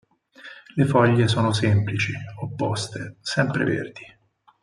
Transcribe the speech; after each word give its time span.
Le 0.77 0.85
foglie 0.85 1.27
sono 1.27 1.53
semplici, 1.53 2.11
opposte, 2.41 3.17
sempreverdi. 3.21 4.03